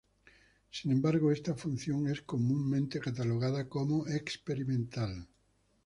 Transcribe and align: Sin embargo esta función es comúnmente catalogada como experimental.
Sin 0.71 0.91
embargo 0.93 1.31
esta 1.31 1.53
función 1.53 2.07
es 2.07 2.23
comúnmente 2.23 2.99
catalogada 2.99 3.69
como 3.69 4.07
experimental. 4.07 5.27